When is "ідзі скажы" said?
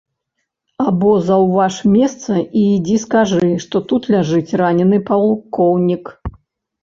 2.77-3.51